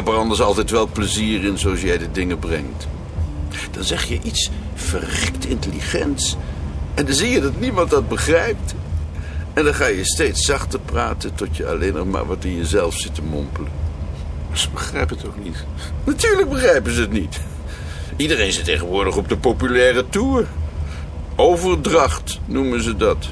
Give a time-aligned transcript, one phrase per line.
[0.00, 2.86] Heb er anders altijd wel plezier in zoals jij de dingen brengt.
[3.70, 6.36] Dan zeg je iets verrekt intelligents.
[6.94, 8.74] En dan zie je dat niemand dat begrijpt.
[9.54, 12.94] En dan ga je steeds zachter praten tot je alleen nog maar wat in jezelf
[12.94, 13.70] zit te mompelen.
[14.52, 15.64] Ze begrijpen het ook niet.
[16.04, 17.40] Natuurlijk begrijpen ze het niet.
[18.16, 20.46] Iedereen zit tegenwoordig op de populaire tour.
[21.36, 23.28] Overdracht noemen ze dat.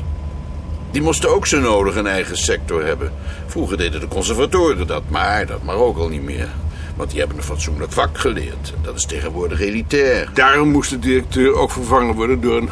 [0.91, 3.12] Die moesten ook zo nodig een eigen sector hebben.
[3.46, 6.48] Vroeger deden de conservatoren dat, maar dat mag ook al niet meer.
[6.96, 8.74] Want die hebben een fatsoenlijk vak geleerd.
[8.83, 10.30] Dat is tegenwoordig elitair.
[10.34, 12.70] Daarom moest de directeur ook vervangen worden door een,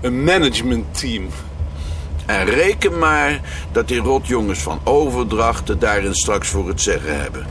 [0.00, 1.26] een managementteam.
[2.26, 3.40] En reken maar
[3.72, 7.46] dat die rotjongens van overdrachten daarin straks voor het zeggen hebben.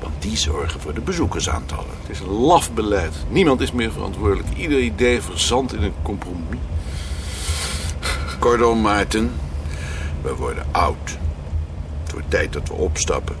[0.00, 1.90] Want die zorgen voor de bezoekersaantallen.
[2.00, 3.14] Het is een laf beleid.
[3.28, 4.48] Niemand is meer verantwoordelijk.
[4.56, 6.58] Ieder idee verzandt in een compromis.
[8.38, 9.32] Kortom, Maarten,
[10.22, 11.18] we worden oud.
[12.02, 13.36] Het wordt tijd dat we opstappen.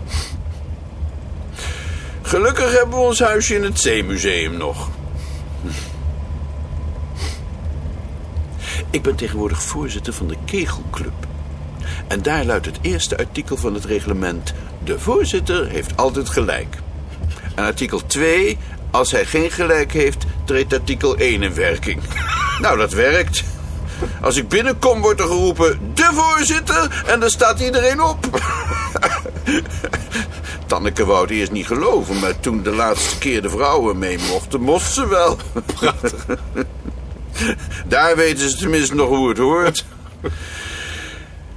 [2.22, 4.88] Gelukkig hebben we ons huisje in het Zeemuseum nog.
[8.90, 11.26] Ik ben tegenwoordig voorzitter van de Kegelclub.
[12.06, 14.54] En daar luidt het eerste artikel van het reglement...
[14.84, 16.76] De voorzitter heeft altijd gelijk.
[17.54, 18.58] En artikel 2...
[18.90, 22.00] Als hij geen gelijk heeft, treedt artikel 1 in werking.
[22.60, 23.44] Nou, dat werkt.
[24.22, 25.80] Als ik binnenkom, wordt er geroepen...
[25.94, 27.04] De voorzitter!
[27.06, 28.18] En dan staat iedereen op.
[30.66, 32.18] Tanneke wou het eerst niet geloven...
[32.18, 34.60] maar toen de laatste keer de vrouwen mee mochten...
[34.60, 35.38] mocht ze wel.
[35.74, 36.26] Prachtig.
[37.86, 39.84] Daar weten ze tenminste nog hoe het hoort.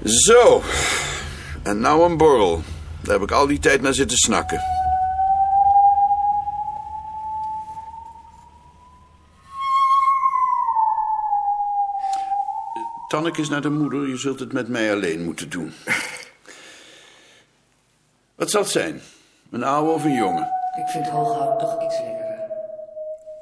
[0.04, 0.62] Zo.
[1.64, 2.64] En nou een borrel.
[3.02, 4.81] Daar heb ik al die tijd naar zitten snakken.
[13.12, 14.08] Tanneke is naar de moeder.
[14.08, 15.74] Je zult het met mij alleen moeten doen.
[18.36, 19.02] Wat zal het zijn?
[19.50, 20.42] Een oude of een jonge?
[20.80, 22.52] Ik vind hooghout toch iets lekkerder.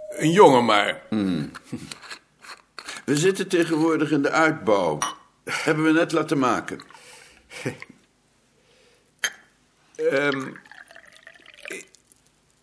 [0.10, 1.02] Een jongen maar.
[3.06, 4.98] We zitten tegenwoordig in de uitbouw.
[5.44, 6.80] Hebben we net laten maken.
[9.96, 10.48] Ehm,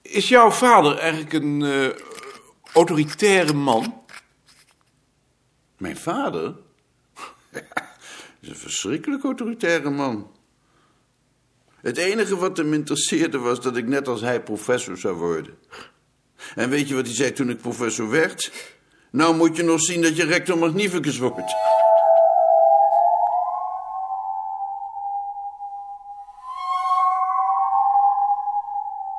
[0.02, 1.88] is jouw vader eigenlijk een eh,
[2.72, 4.02] autoritaire man?
[5.76, 6.64] Mijn vader?
[8.48, 10.30] Een verschrikkelijk autoritaire man.
[11.80, 15.58] Het enige wat hem interesseerde was dat ik net als hij professor zou worden.
[16.54, 18.52] En weet je wat hij zei toen ik professor werd?
[19.10, 21.54] Nou moet je nog zien dat je rector magnificus wordt.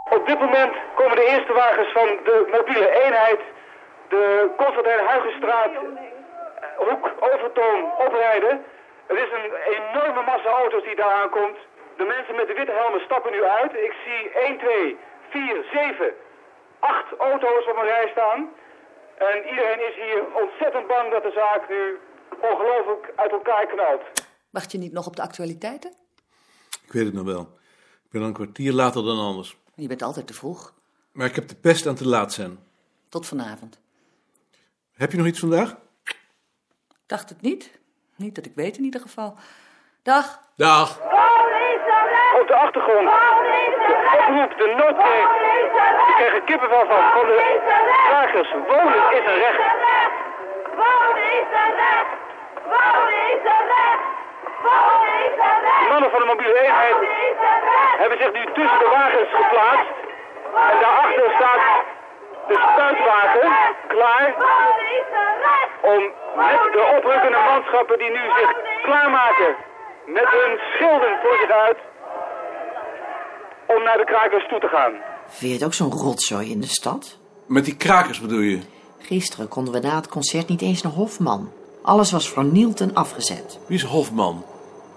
[0.09, 3.39] Op dit moment komen de eerste wagens van de mobiele eenheid
[4.09, 5.81] de Constantijn Huygenstraat, eh,
[6.77, 8.63] Hoek, Overtoom oprijden.
[9.11, 11.57] Er is een enorme massa auto's die daar aankomt.
[11.97, 13.73] De mensen met de witte helmen stappen nu uit.
[13.87, 14.97] Ik zie 1, 2,
[15.29, 16.13] 4, 7,
[16.79, 18.39] 8 auto's op een rij staan.
[19.17, 21.81] En iedereen is hier ontzettend bang dat de zaak nu
[22.49, 24.03] ongelooflijk uit elkaar knalt.
[24.49, 25.91] Wacht je niet nog op de actualiteiten?
[26.85, 27.41] Ik weet het nog wel.
[28.05, 29.57] Ik ben al een kwartier later dan anders.
[29.75, 30.73] Je bent altijd te vroeg.
[31.11, 32.59] Maar ik heb de pest aan te laat zijn.
[33.09, 33.79] Tot vanavond.
[34.93, 35.75] Heb je nog iets vandaag?
[37.05, 37.79] Dacht het niet.
[38.17, 39.35] Niet dat ik weet in ieder geval.
[40.03, 40.39] Dag.
[40.55, 40.99] Dag.
[42.41, 43.09] Op de achtergrond.
[43.87, 45.29] De oproep, de noodkreet.
[46.09, 47.03] Ik krijg er kippenvel van.
[47.15, 47.59] Van de
[48.09, 48.51] dragers.
[48.51, 49.61] Wonen is een recht.
[50.81, 52.11] Wonen is een recht!
[52.73, 54.03] Wonen is een recht!
[54.63, 55.89] Wonen is een De recht!
[55.89, 56.95] mannen van de mobiele eenheid
[58.01, 59.89] hebben zich nu tussen de wagens geplaatst.
[60.71, 61.61] En daarachter staat
[62.47, 63.49] de spuitwagen
[63.87, 64.35] klaar is
[65.93, 66.01] om
[66.35, 68.51] met de oprukkende manschappen die nu zich
[68.81, 69.55] klaarmaken
[70.05, 71.77] met hun schilden voor zich uit
[73.67, 74.93] om naar de krakers toe te gaan.
[75.27, 77.17] Vind je het ook zo'n rotzooi in de stad?
[77.45, 78.59] Met die krakers bedoel je?
[78.99, 81.51] Gisteren konden we na het concert niet eens naar Hofman.
[81.81, 83.59] Alles was vernield en afgezet.
[83.67, 84.45] Wie is Hofman?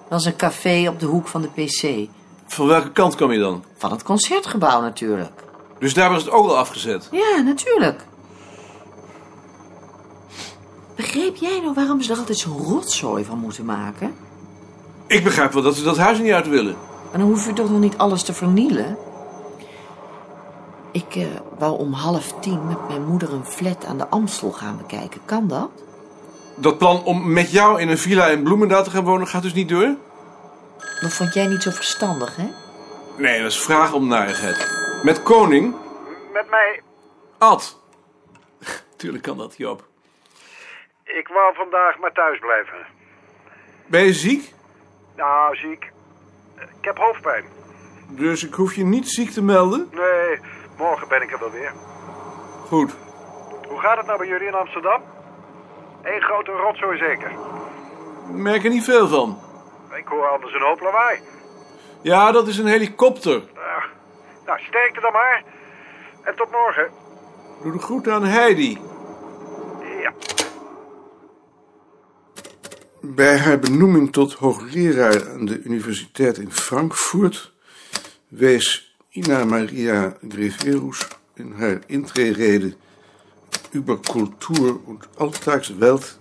[0.01, 2.09] Dat was een café op de hoek van de PC.
[2.47, 3.65] Van welke kant kwam je dan?
[3.77, 5.50] Van het concertgebouw natuurlijk.
[5.81, 7.09] Dus daar was het ook al afgezet.
[7.11, 8.05] Ja, natuurlijk.
[10.97, 14.15] Begreep jij nou waarom ze er altijd zo'n rotzooi van moeten maken?
[15.07, 16.77] Ik begrijp wel dat ze dat huis niet uit willen.
[17.13, 18.97] En dan hoef je toch nog niet alles te vernielen?
[20.93, 21.27] Ik eh,
[21.59, 25.21] wou om half tien met mijn moeder een flat aan de Amstel gaan bekijken.
[25.25, 25.71] Kan dat?
[26.57, 29.55] Dat plan om met jou in een villa in Bloemendaal te gaan wonen gaat dus
[29.55, 29.95] niet door?
[31.01, 32.49] Dat vond jij niet zo verstandig, hè?
[33.17, 34.80] Nee, dat is vraag om narigheid.
[35.03, 35.75] Met koning?
[36.33, 36.83] Met mij,
[37.39, 37.81] Ad.
[38.97, 39.85] Tuurlijk kan dat, Joop.
[41.05, 42.87] ik wou vandaag maar thuis blijven.
[43.87, 44.53] Ben je ziek?
[45.17, 45.93] Nou, ziek.
[46.59, 47.45] Ik heb hoofdpijn.
[48.09, 49.89] Dus ik hoef je niet ziek te melden?
[49.93, 50.39] Nee,
[50.79, 51.73] morgen ben ik er wel weer.
[52.67, 52.93] Goed.
[53.69, 55.03] Hoe gaat het nou bij jullie in Amsterdam?
[56.03, 57.31] Eén grote rotzooi zeker.
[58.29, 59.39] Ik merk er niet veel van.
[59.97, 61.19] Ik hoor anders een hoop lawaai.
[62.03, 63.43] Ja, dat is een helikopter.
[64.51, 65.45] Nou, sterkte dan maar.
[66.25, 66.91] En tot morgen.
[67.63, 68.79] Doe de groet aan Heidi.
[70.03, 70.13] Ja.
[73.01, 77.53] Bij haar benoeming tot hoogleraar aan de Universiteit in Frankfurt
[78.29, 82.75] wees Ina Maria Greverus in haar intrerede
[83.73, 86.19] über Kultur und Alltagswelt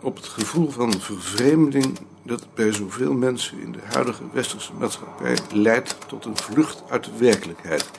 [0.00, 1.98] op het gevoel van vervreemding
[2.30, 7.10] dat bij zoveel mensen in de huidige westerse maatschappij leidt tot een vlucht uit de
[7.18, 7.90] werkelijkheid.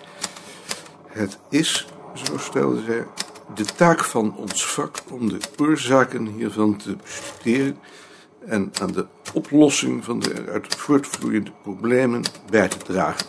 [1.08, 3.06] Het is, zo stelde zij,
[3.56, 7.78] de taak van ons vak om de oorzaken hiervan te bestuderen
[8.46, 13.26] en aan de oplossing van de eruit voortvloeiende problemen bij te dragen.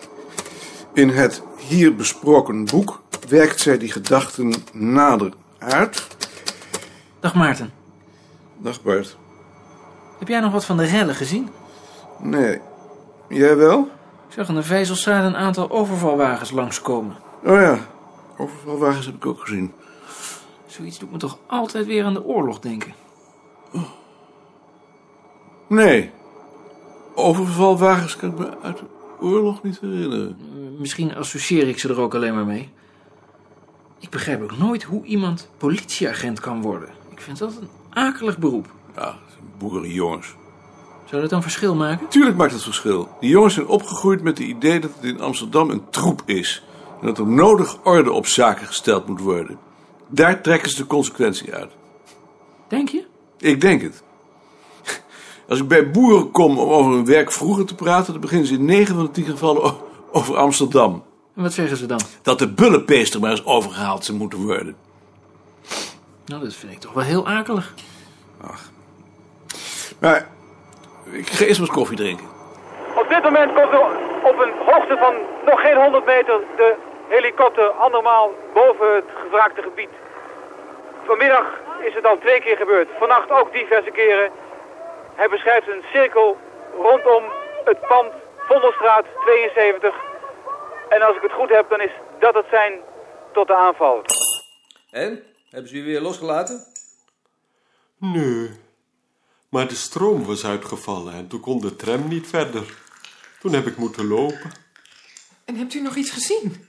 [0.95, 6.07] In het hier besproken boek werkt zij die gedachten nader uit.
[7.21, 7.73] Dag Maarten.
[8.59, 9.21] Dag Bart.
[10.23, 11.49] Heb jij nog wat van de rellen gezien?
[12.19, 12.61] Nee.
[13.29, 13.91] Jij wel?
[14.29, 17.17] Ik zag aan de Vijzelstraat een aantal overvalwagens langskomen.
[17.45, 17.79] Oh ja,
[18.37, 19.73] overvalwagens heb ik ook gezien.
[20.67, 22.95] Zoiets doet me toch altijd weer aan de oorlog denken.
[25.69, 26.11] Nee.
[27.15, 28.87] Overvalwagens kan ik me uit de
[29.21, 30.37] oorlog niet herinneren.
[30.79, 32.73] Misschien associeer ik ze er ook alleen maar mee.
[33.99, 36.89] Ik begrijp ook nooit hoe iemand politieagent kan worden.
[37.11, 38.69] Ik vind dat een akelig beroep.
[38.94, 40.35] Ja, dat zijn boerenjongens.
[41.05, 42.09] Zou dat dan verschil maken?
[42.09, 43.09] Tuurlijk maakt het verschil.
[43.21, 46.62] Die jongens zijn opgegroeid met het idee dat het in Amsterdam een troep is.
[47.00, 49.59] En dat er nodig orde op zaken gesteld moet worden.
[50.09, 51.71] Daar trekken ze de consequentie uit.
[52.69, 53.05] Denk je?
[53.39, 54.03] Ik denk het.
[55.49, 58.55] Als ik bij boeren kom om over hun werk vroeger te praten, dan beginnen ze
[58.55, 59.75] in 9 van de 10 gevallen
[60.12, 61.05] over Amsterdam.
[61.37, 62.00] En wat zeggen ze dan?
[62.23, 64.77] Dat de bullenpeester maar eens overgehaald zou moeten worden.
[66.25, 67.75] Nou, dat vind ik toch wel heel akelig.
[70.03, 70.29] Maar
[71.05, 72.27] ik ga eerst maar eens koffie drinken.
[73.03, 73.85] Op dit moment komt er
[74.31, 75.15] op een hoogte van
[75.45, 76.75] nog geen 100 meter de
[77.09, 79.89] helikopter andermaal boven het gevraagde gebied.
[81.05, 81.47] Vanmiddag
[81.81, 82.89] is het al twee keer gebeurd.
[82.99, 84.31] Vannacht ook diverse keren.
[85.15, 86.37] Hij beschrijft een cirkel
[86.77, 87.23] rondom
[87.65, 88.13] het pand
[88.49, 89.95] Vondelstraat 72.
[90.89, 92.73] En als ik het goed heb, dan is dat het zijn
[93.33, 94.03] tot de aanval.
[94.91, 95.23] En?
[95.51, 96.65] Hebben ze u weer losgelaten?
[97.99, 98.62] Nee.
[99.53, 102.75] Maar de stroom was uitgevallen en toen kon de tram niet verder.
[103.41, 104.53] Toen heb ik moeten lopen.
[105.45, 106.67] En hebt u nog iets gezien?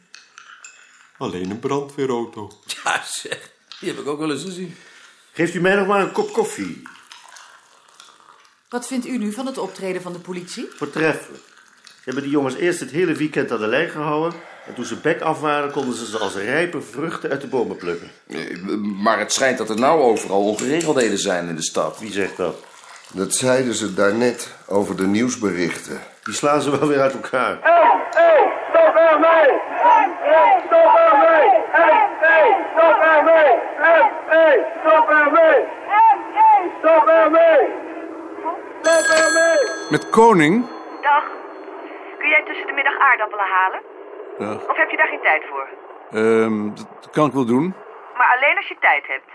[1.18, 2.52] Alleen een brandweerauto.
[2.84, 3.52] Ja, zeg.
[3.80, 4.76] Die heb ik ook wel eens gezien.
[5.32, 6.82] Geeft u mij nog maar een kop koffie.
[8.70, 10.68] Wat vindt u nu van het optreden van de politie?
[10.76, 11.44] Voortreffelijk.
[11.84, 14.40] Ze hebben die jongens eerst het hele weekend aan de lijn gehouden.
[14.68, 17.78] En toen ze bek af waren, konden ze ze als rijpe vruchten uit de bomen
[17.78, 18.12] plukken.
[19.02, 22.00] Maar het schijnt dat er nou overal ongeregeldheden zijn in de stad.
[22.00, 22.72] Wie zegt dat?
[23.14, 26.00] Dat zeiden ze daarnet over de nieuwsberichten.
[26.24, 27.58] Die slaan ze wel weer uit elkaar.
[27.62, 29.52] Hey, stop ermee!
[29.70, 31.50] Hey, stop ermee!
[31.72, 33.60] Hey, stop ermee!
[33.78, 35.66] Hey, stop ermee!
[36.80, 37.68] Stop ermee!
[38.82, 39.90] Stop ermee!
[39.90, 40.66] Met Koning?
[41.02, 41.24] Dag.
[42.20, 43.82] Kun jij tussen de middag aardappelen halen?
[44.40, 45.68] Ja, Of heb je daar geen tijd voor?
[46.12, 47.74] ehm, dat kan ik wel doen.
[48.18, 49.30] Maar alleen als je tijd hebt.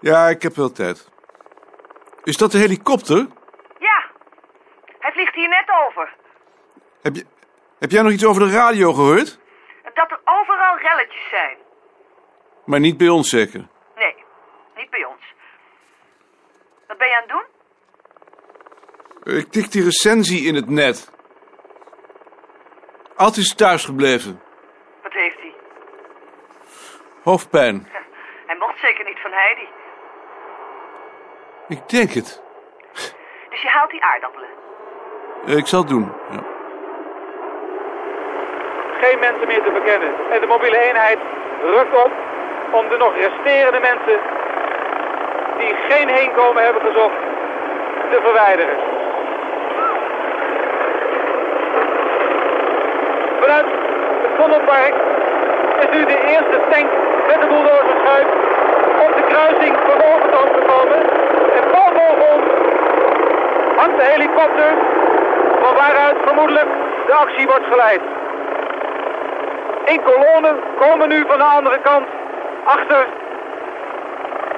[0.00, 1.08] Ja, ik heb wel tijd.
[2.24, 3.26] Is dat de helikopter?
[3.78, 4.04] Ja.
[4.98, 6.14] Hij vliegt hier net over.
[7.02, 7.26] Heb, je,
[7.78, 9.38] heb jij nog iets over de radio gehoord?
[9.94, 11.56] Dat er overal relletjes zijn.
[12.64, 13.66] Maar niet bij ons zeker.
[13.96, 14.14] Nee,
[14.76, 15.22] niet bij ons.
[16.86, 17.44] Wat ben je aan het doen?
[19.36, 21.10] Ik tik die recensie in het net.
[23.16, 24.42] Alt is thuis gebleven.
[25.02, 25.54] Wat heeft hij?
[27.22, 27.88] Hoofdpijn.
[28.46, 29.68] Hij mocht zeker niet van Heidi.
[31.68, 32.42] Ik denk het.
[33.50, 34.48] Dus je haalt die aardappelen.
[35.46, 36.12] Ik zal het doen.
[36.30, 36.42] Ja.
[39.00, 40.08] Geen mensen meer te bekennen.
[40.30, 41.18] En de mobiele eenheid
[41.62, 42.10] rukt op
[42.70, 44.18] om de nog resterende mensen
[45.58, 47.20] die geen heenkomen hebben gezocht
[48.10, 48.76] te verwijderen.
[53.40, 53.66] Vanuit
[54.22, 54.94] het Vondelpark
[55.80, 56.90] is nu de eerste tank
[57.26, 58.26] met de bulldozersschuit
[59.06, 61.13] op de kruising van de Overtoom gekomen.
[62.32, 62.44] Ons
[63.76, 64.70] hangt de helikopter
[65.62, 66.68] van waaruit vermoedelijk
[67.06, 68.00] de actie wordt geleid.
[69.84, 72.06] In kolonnen komen nu van de andere kant
[72.64, 73.06] achter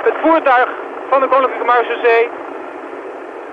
[0.02, 0.68] het voertuig
[1.10, 2.28] van de Koninklijke Marechaussee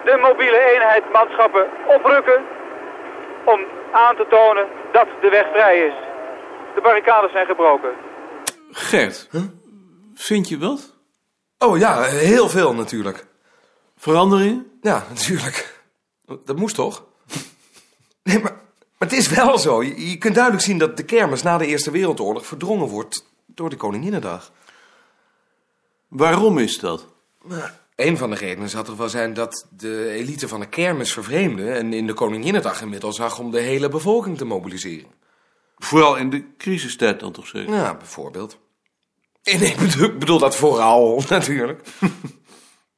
[0.04, 2.42] de mobiele eenheid manschappen oprukken.
[3.46, 3.60] om
[3.92, 5.94] aan te tonen dat de weg vrij is.
[6.76, 7.90] De barricades zijn gebroken.
[8.72, 9.30] Gert,
[10.16, 10.98] vind je wat?
[11.58, 13.26] Oh ja, heel veel natuurlijk.
[14.04, 14.72] Veranderingen?
[14.82, 15.84] Ja, natuurlijk.
[16.46, 17.04] Dat moest toch?
[18.24, 18.52] Nee, maar,
[18.98, 19.84] maar het is wel zo.
[19.84, 23.70] Je, je kunt duidelijk zien dat de kermis na de Eerste Wereldoorlog verdrongen wordt door
[23.70, 24.52] de Koninginnedag.
[26.08, 27.08] Waarom is dat?
[27.44, 31.14] Nou, een van de redenen zou toch wel zijn dat de elite van de kermis
[31.14, 31.72] vervreemde...
[31.72, 35.12] en in de Koninginnedag een middel zag om de hele bevolking te mobiliseren.
[35.78, 37.74] Vooral in de crisistijd dan toch zeker?
[37.74, 38.58] Ja, bijvoorbeeld.
[39.44, 41.88] En ik bedoel, ik bedoel dat vooral, natuurlijk.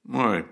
[0.02, 0.44] Mooi.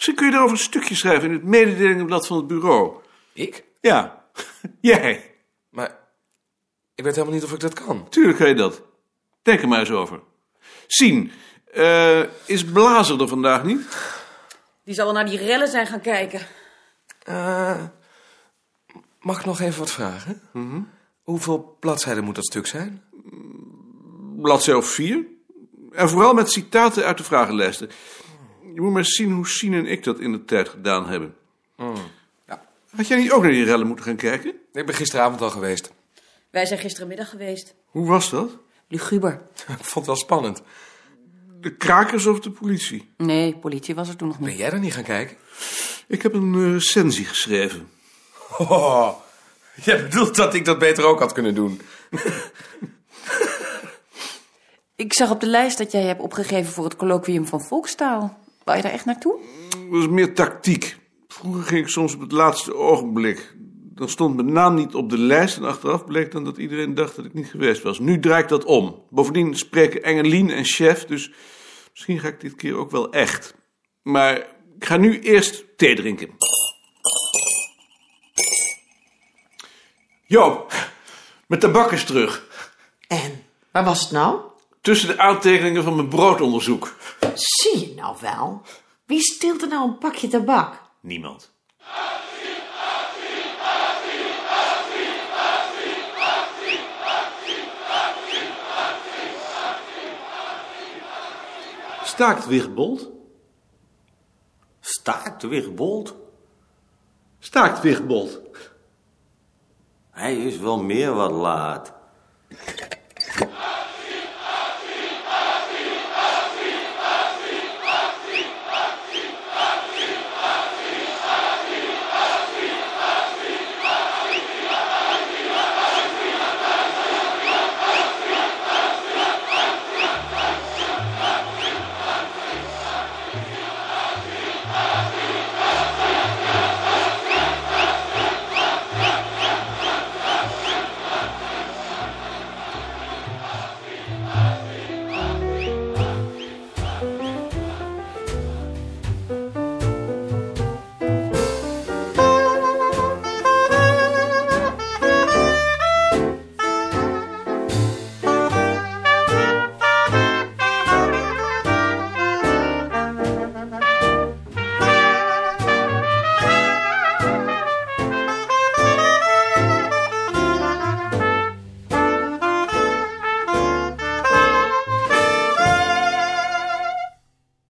[0.00, 2.92] Misschien kun je daarover een stukje schrijven in het mededelingenblad van het bureau.
[3.32, 3.64] Ik?
[3.80, 4.24] Ja,
[4.80, 5.34] jij.
[5.68, 5.98] Maar
[6.94, 8.08] ik weet helemaal niet of ik dat kan.
[8.08, 8.82] Tuurlijk kan je dat.
[9.42, 10.20] Denk er maar eens over.
[10.86, 11.32] Sien,
[11.72, 13.98] eh, is Blazer er vandaag niet?
[14.84, 16.40] Die zal wel naar die rellen zijn gaan kijken.
[17.22, 17.84] Eh,
[19.20, 20.42] mag ik nog even wat vragen?
[21.22, 23.02] Hoeveel bladzijden moet dat stuk zijn?
[24.36, 25.26] Bladzij of vier.
[25.92, 27.90] En vooral met citaten uit de vragenlijsten.
[28.74, 31.34] Je moet maar zien hoe Sien en ik dat in de tijd gedaan hebben.
[32.96, 34.50] Had jij niet ook naar die rellen moeten gaan kijken?
[34.72, 35.92] Ik ben gisteravond al geweest.
[36.50, 37.74] Wij zijn gisterenmiddag geweest.
[37.84, 38.50] Hoe was dat?
[38.88, 39.42] Luguber.
[39.78, 40.62] Ik vond het wel spannend.
[41.60, 43.12] De krakers of de politie?
[43.16, 44.48] Nee, politie was er toen nog niet.
[44.48, 45.36] Ben jij er niet gaan kijken?
[46.06, 47.88] Ik heb een eh, recensie geschreven.
[48.58, 49.10] Oh,
[49.82, 51.80] jij bedoelt dat ik dat beter ook had kunnen doen.
[54.96, 58.38] Ik zag op de lijst dat jij hebt opgegeven voor het colloquium van volkstaal.
[58.70, 59.38] Wou je daar echt naartoe?
[59.90, 60.96] Dat is meer tactiek.
[61.28, 63.54] Vroeger ging ik soms op het laatste ogenblik.
[63.94, 67.16] Dan stond mijn naam niet op de lijst en achteraf bleek dan dat iedereen dacht
[67.16, 67.98] dat ik niet geweest was.
[67.98, 69.02] Nu draai ik dat om.
[69.10, 71.32] Bovendien spreken Engelien en Chef, dus
[71.90, 73.54] misschien ga ik dit keer ook wel echt.
[74.02, 74.36] Maar
[74.76, 76.28] ik ga nu eerst thee drinken.
[80.26, 80.72] Joop,
[81.46, 82.46] mijn tabak is terug.
[83.06, 83.44] En?
[83.70, 84.49] Waar was het nou?
[84.80, 86.96] Tussen de aantekeningen van mijn broodonderzoek.
[87.34, 88.62] Zie je nou wel?
[89.04, 90.82] Wie steelt er nou een pakje tabak?
[91.00, 91.52] Niemand.
[102.04, 103.08] Staakt Wigbold?
[104.80, 106.14] Staakt Wigbold?
[107.38, 108.40] Staakt Wigbold?
[110.10, 111.99] Hij is wel meer wat laat.